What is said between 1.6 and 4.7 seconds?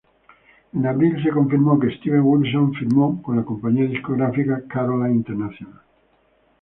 que Steven Wilson firmó con la compañía discográfica